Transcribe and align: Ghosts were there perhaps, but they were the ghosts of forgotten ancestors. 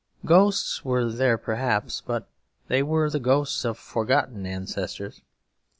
Ghosts 0.25 0.83
were 0.83 1.05
there 1.11 1.37
perhaps, 1.37 2.01
but 2.03 2.27
they 2.69 2.81
were 2.81 3.07
the 3.11 3.19
ghosts 3.19 3.63
of 3.63 3.77
forgotten 3.77 4.47
ancestors. 4.47 5.21